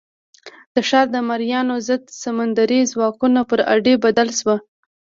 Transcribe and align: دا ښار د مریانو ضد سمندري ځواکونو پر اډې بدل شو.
دا 0.73 0.81
ښار 0.89 1.05
د 1.15 1.17
مریانو 1.29 1.75
ضد 1.87 2.03
سمندري 2.23 2.79
ځواکونو 2.91 3.41
پر 3.49 3.59
اډې 3.73 3.93
بدل 4.05 4.29
شو. 4.39 4.55